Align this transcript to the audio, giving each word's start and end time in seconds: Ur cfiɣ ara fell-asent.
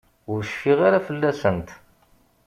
Ur 0.31 0.41
cfiɣ 0.51 0.79
ara 0.87 1.05
fell-asent. 1.07 1.69